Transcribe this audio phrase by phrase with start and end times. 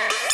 [0.00, 0.29] Yeah.